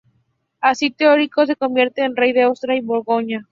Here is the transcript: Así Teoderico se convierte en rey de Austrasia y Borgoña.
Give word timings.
Así 0.61 0.89
Teoderico 0.89 1.45
se 1.45 1.55
convierte 1.55 2.01
en 2.03 2.15
rey 2.15 2.33
de 2.33 2.41
Austrasia 2.41 2.79
y 2.79 2.81
Borgoña. 2.83 3.47